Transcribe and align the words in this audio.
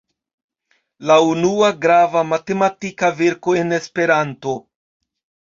La 1.11 1.17
unua 1.33 1.69
grava 1.83 2.25
matematika 2.31 3.13
verko 3.21 3.57
en 3.63 3.79
Esperanto. 3.81 4.57